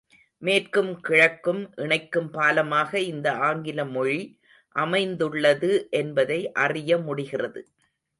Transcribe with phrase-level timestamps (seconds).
[0.41, 4.17] மேற்கும் கிழக்கும் இணைக்கும் பாலமாக இந்த ஆங்கில மொழி
[4.75, 7.61] அமைந்துள்ளது என்பதை அறிய முடிகிறது.